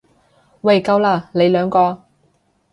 [0.61, 2.05] 喂夠喇，你兩個！